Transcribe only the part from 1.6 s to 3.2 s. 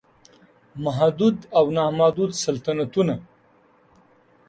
نا محدود سلطنتونه